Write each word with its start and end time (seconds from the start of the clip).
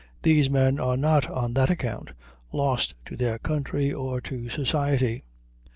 These 0.23 0.49
men 0.49 0.79
are 0.79 0.97
not 0.97 1.29
on 1.29 1.53
that 1.53 1.69
account 1.69 2.13
lost 2.51 2.95
to 3.05 3.15
their 3.15 3.37
country 3.37 3.93
or 3.93 4.19
to 4.21 4.49
society. 4.49 5.25